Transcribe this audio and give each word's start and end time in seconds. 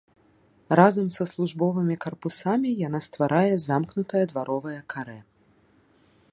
Разам 0.79 1.07
са 1.15 1.25
службовымі 1.33 1.97
карпусамі 2.07 2.69
яна 2.87 2.99
стварае 3.09 3.53
замкнутае 3.69 4.25
дваровае 4.33 4.77
карэ. 4.95 5.19